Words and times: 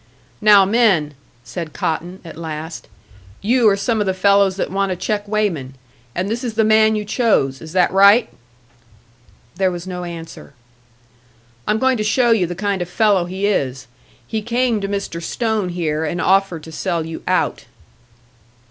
"Now, 0.41 0.65
men," 0.65 1.13
said 1.43 1.73
Cotton, 1.73 2.21
at 2.25 2.35
last, 2.35 2.87
"you 3.39 3.69
are 3.69 3.77
some 3.77 3.99
of 3.99 4.07
the 4.07 4.15
fellows 4.15 4.55
that 4.55 4.71
want 4.71 4.91
a 4.91 4.95
check 4.95 5.27
weighman. 5.27 5.75
And 6.15 6.27
this 6.27 6.43
is 6.43 6.55
the 6.55 6.63
man 6.63 6.95
you 6.95 7.05
chose. 7.05 7.61
Is 7.61 7.73
that 7.73 7.93
right?" 7.93 8.27
There 9.57 9.69
was 9.69 9.85
no 9.85 10.03
answer. 10.03 10.55
"I'm 11.67 11.77
going 11.77 11.97
to 11.97 12.03
show 12.03 12.31
you 12.31 12.47
the 12.47 12.55
kind 12.55 12.81
of 12.81 12.89
fellow 12.89 13.25
he 13.25 13.45
is. 13.45 13.85
He 14.25 14.41
came 14.41 14.81
to 14.81 14.89
Mr. 14.89 15.21
Stone 15.21 15.69
here 15.69 16.03
and 16.03 16.19
offered 16.19 16.63
to 16.63 16.71
sell 16.71 17.05
you 17.05 17.21
out." 17.27 17.65